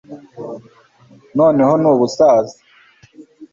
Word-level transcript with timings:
Noneho 1.37 1.73
nubusaza 1.83 2.55